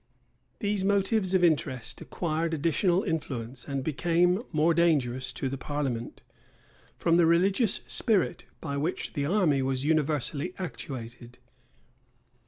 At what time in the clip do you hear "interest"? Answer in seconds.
1.43-2.01